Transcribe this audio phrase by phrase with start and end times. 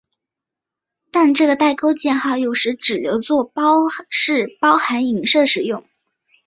[1.11, 3.63] 但这个带钩箭号有时只留作表
[4.09, 5.85] 示包含映射时用。